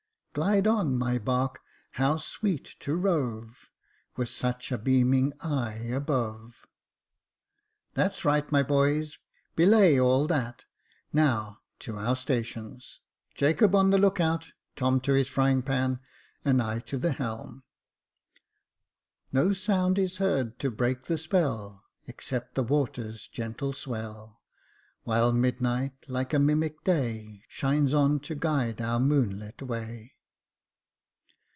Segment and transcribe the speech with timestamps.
[0.41, 1.59] "Glide on, my bark;
[1.95, 3.69] how sweet to rove,
[4.15, 6.65] With such a beaming eye above!
[7.33, 9.19] *' That's right, my boys,
[9.57, 10.63] belay all that;
[11.11, 13.01] now to our stations;
[13.35, 15.99] Jacob on the look out, Tom to his frying pan,
[16.45, 17.63] and I to the helm."
[19.33, 24.39] No sound is heard to break the spell, Except the water's gentle swell;
[25.03, 30.13] While midnight, like a mimic day, Shines on to guide our moonlight way.